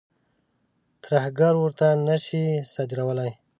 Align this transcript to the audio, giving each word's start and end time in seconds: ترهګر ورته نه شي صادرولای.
ترهګر 1.03 1.53
ورته 1.59 1.87
نه 2.07 2.15
شي 2.25 2.43
صادرولای. 2.73 3.31